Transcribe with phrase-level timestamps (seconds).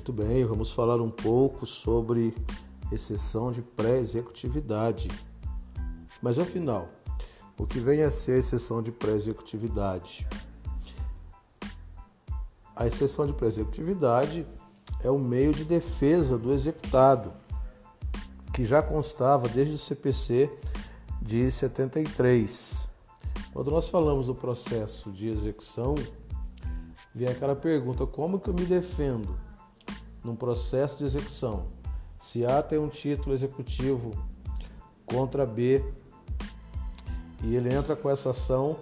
[0.00, 2.34] Muito bem, vamos falar um pouco sobre
[2.90, 5.08] exceção de pré-executividade.
[6.22, 6.88] Mas afinal,
[7.58, 10.26] o que vem a ser a exceção de pré-executividade?
[12.74, 14.46] A exceção de pré-executividade
[15.04, 17.34] é o meio de defesa do executado,
[18.54, 20.50] que já constava desde o CPC
[21.20, 22.88] de 73.
[23.52, 25.94] Quando nós falamos do processo de execução,
[27.14, 29.49] vem aquela pergunta: como que eu me defendo
[30.24, 31.66] num processo de execução?
[32.20, 34.12] Se A tem um título executivo
[35.06, 35.82] contra B
[37.42, 38.76] e ele entra com essa ação,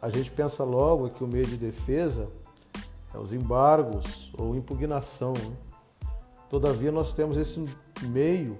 [0.00, 2.28] a gente pensa logo que o meio de defesa
[3.14, 5.32] é os embargos ou impugnação.
[5.34, 5.56] Né?
[6.50, 7.64] Todavia, nós temos esse
[8.02, 8.58] meio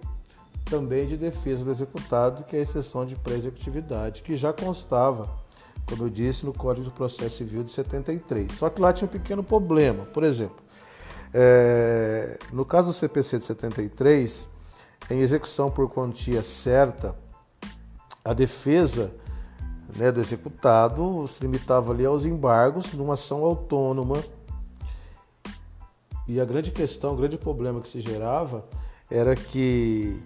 [0.65, 5.29] também de defesa do executado, que é a exceção de pré-executividade, que já constava,
[5.87, 8.52] como eu disse, no Código do Processo Civil de 73.
[8.52, 10.04] Só que lá tinha um pequeno problema.
[10.04, 10.62] Por exemplo,
[11.35, 14.49] é, no caso do CPC de 73,
[15.11, 17.16] em execução por quantia certa,
[18.24, 19.13] a defesa
[19.97, 24.23] né, do executado se limitava ali aos embargos numa ação autônoma.
[26.29, 28.65] E a grande questão, o grande problema que se gerava
[29.11, 30.23] era que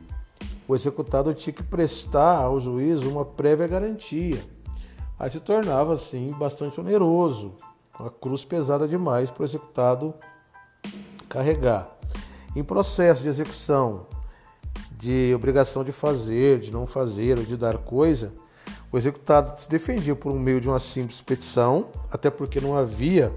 [0.68, 4.42] o executado tinha que prestar ao juiz uma prévia garantia.
[5.18, 7.54] Aí se tornava, assim, bastante oneroso,
[7.98, 10.14] uma cruz pesada demais para o executado
[11.28, 11.90] carregar.
[12.54, 14.06] Em processo de execução
[14.98, 18.32] de obrigação de fazer, de não fazer ou de dar coisa,
[18.90, 23.32] o executado se defendia por meio de uma simples petição, até porque não havia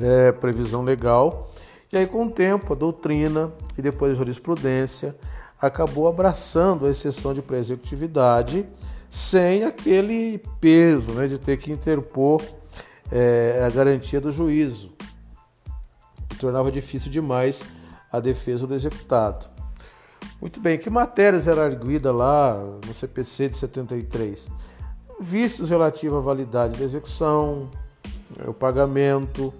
[0.00, 1.50] é, previsão legal.
[1.92, 5.14] E aí, com o tempo, a doutrina e depois a jurisprudência
[5.60, 8.66] acabou abraçando a exceção de pré-executividade
[9.08, 12.42] sem aquele peso né, de ter que interpor
[13.10, 14.90] é, a garantia do juízo.
[16.42, 17.62] Tornava difícil demais
[18.10, 19.46] a defesa do executado.
[20.40, 24.48] Muito bem, que matérias era arguida lá no CPC de 73?
[25.20, 27.70] Vícios relativos à validade da execução,
[28.44, 29.54] o pagamento.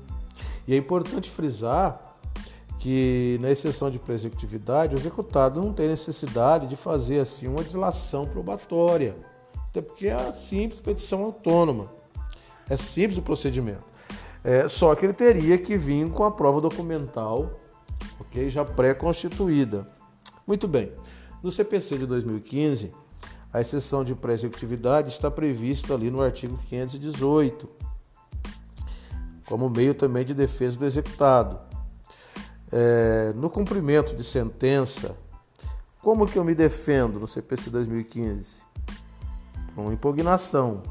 [0.66, 2.16] E é importante frisar
[2.81, 8.26] que na exceção de pré-executividade, o executado não tem necessidade de fazer assim uma dilação
[8.26, 9.16] probatória,
[9.69, 11.92] até porque é a simples petição autônoma,
[12.69, 13.91] é simples o procedimento.
[14.44, 17.60] É, só que ele teria que vir com a prova documental,
[18.20, 19.88] ok, já pré-constituída.
[20.47, 20.92] Muito bem.
[21.42, 22.92] No CPC de 2015,
[23.53, 27.69] a exceção de pré-executividade está prevista ali no artigo 518,
[29.47, 31.72] como meio também de defesa do executado
[32.72, 35.14] é, no cumprimento de sentença,
[36.00, 38.62] como que eu me defendo no CPC 2015?
[39.74, 40.82] Com impugnação.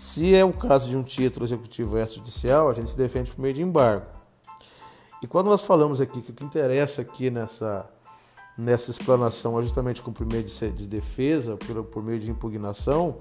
[0.00, 3.52] Se é o caso de um título executivo extrajudicial, a gente se defende por meio
[3.52, 4.06] de embargo.
[5.22, 7.86] E quando nós falamos aqui que o que interessa aqui nessa,
[8.56, 13.18] nessa explanação é justamente cumprimento de, de defesa por, por meio de impugnação,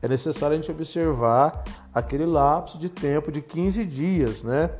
[0.00, 4.70] é necessário a gente observar aquele lapso de tempo de 15 dias, né?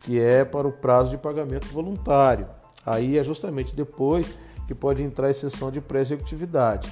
[0.00, 2.48] que é para o prazo de pagamento voluntário.
[2.84, 4.26] Aí é justamente depois
[4.66, 6.90] que pode entrar a exceção de pré-executividade.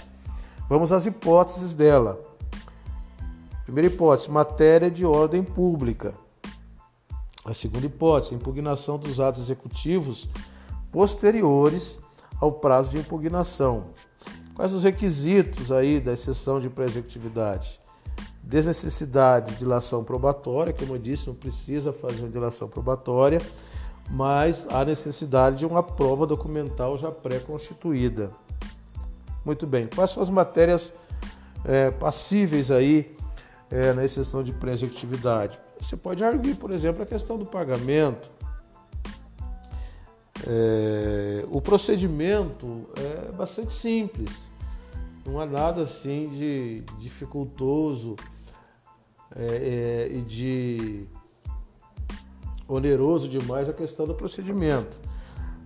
[0.68, 2.35] Vamos às hipóteses dela.
[3.66, 6.14] Primeira hipótese, matéria de ordem pública.
[7.44, 10.28] A segunda hipótese, impugnação dos atos executivos
[10.90, 12.00] posteriores
[12.40, 13.88] ao prazo de impugnação.
[14.54, 17.80] Quais os requisitos aí da exceção de pré-executividade?
[18.46, 23.42] desnecessidade de dilação probatória, como eu disse, não precisa fazer uma dilação probatória,
[24.08, 28.30] mas há necessidade de uma prova documental já pré-constituída.
[29.44, 30.92] Muito bem, quais são as matérias
[31.64, 33.15] é, passíveis aí
[33.70, 35.58] é, na exceção de pré-executividade?
[35.80, 38.30] Você pode arguir, por exemplo, a questão do pagamento.
[40.46, 44.30] É, o procedimento é bastante simples,
[45.24, 48.14] não há nada assim de dificultoso
[49.34, 51.06] é, é, e de
[52.68, 54.98] oneroso demais a questão do procedimento.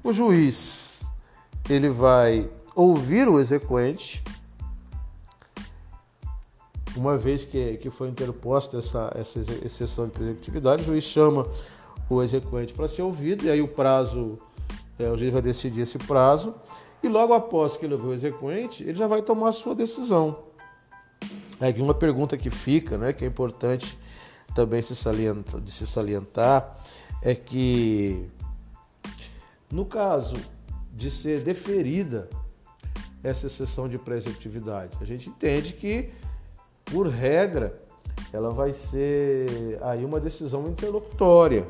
[0.02, 1.02] O juiz
[1.68, 4.22] ele vai ouvir o exequente,
[6.96, 11.46] uma vez que, que foi interposta essa, essa exceção de executividade, o juiz chama
[12.08, 14.38] o exequente para ser ouvido, e aí o prazo,
[14.98, 16.54] é, o juiz vai decidir esse prazo,
[17.02, 20.44] e logo após que ele ouvir o exequente, ele já vai tomar a sua decisão.
[21.60, 23.98] É uma pergunta que fica, né, que é importante
[24.54, 26.76] também se salientar, de se salientar,
[27.22, 28.24] é que
[29.70, 30.36] no caso
[30.92, 32.28] de ser deferida
[33.22, 36.10] essa exceção de pré-executividade, a gente entende que,
[36.90, 37.80] por regra,
[38.32, 41.66] ela vai ser aí uma decisão interlocutória.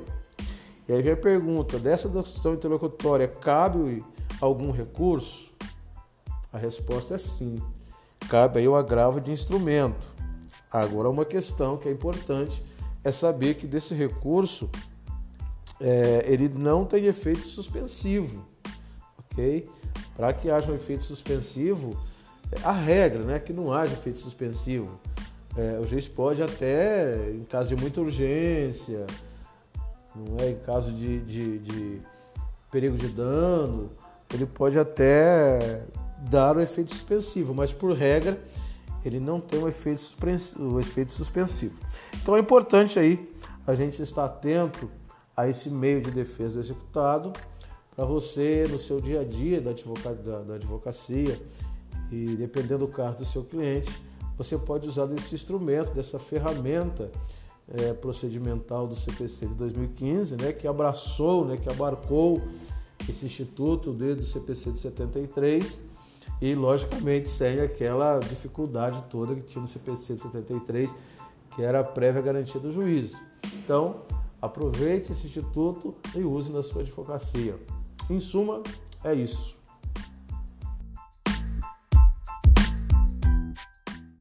[0.88, 4.04] E aí vem a pergunta: dessa decisão interlocutória cabe
[4.40, 5.54] algum recurso?
[6.52, 7.56] A resposta é sim.
[8.28, 10.06] Cabe aí o agravo de instrumento.
[10.70, 12.62] Agora, uma questão que é importante
[13.02, 14.70] é saber que desse recurso
[15.80, 18.44] é, ele não tem efeito suspensivo,
[19.18, 19.68] ok?
[20.14, 21.98] Para que haja um efeito suspensivo,
[22.62, 25.00] a regra né, é que não haja efeito suspensivo.
[25.60, 29.06] É, o juiz pode até, em caso de muita urgência,
[30.16, 30.52] não é?
[30.52, 32.00] em caso de, de, de
[32.72, 33.90] perigo de dano,
[34.32, 35.84] ele pode até
[36.30, 38.38] dar o efeito suspensivo, mas por regra
[39.04, 40.00] ele não tem o efeito,
[40.58, 41.78] o efeito suspensivo.
[42.22, 43.30] Então é importante aí
[43.66, 44.90] a gente estar atento
[45.36, 47.34] a esse meio de defesa do executado
[47.94, 49.72] para você no seu dia a dia da,
[50.54, 51.38] advocacia
[52.10, 53.90] e dependendo do caso do seu cliente,
[54.42, 57.10] você pode usar desse instrumento, dessa ferramenta
[57.68, 62.40] é, procedimental do CPC de 2015, né, que abraçou, né, que abarcou
[63.06, 65.78] esse instituto desde o CPC de 73
[66.40, 70.90] e, logicamente, sem aquela dificuldade toda que tinha no CPC de 73,
[71.54, 73.18] que era a prévia garantia do juízo.
[73.52, 73.96] Então,
[74.40, 77.56] aproveite esse instituto e use na sua advocacia.
[78.08, 78.62] Em suma,
[79.04, 79.59] é isso.